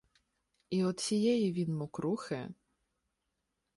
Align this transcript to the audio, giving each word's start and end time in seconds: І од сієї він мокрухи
І 0.69 0.83
од 0.83 0.99
сієї 0.99 1.51
він 1.53 1.75
мокрухи 1.75 2.49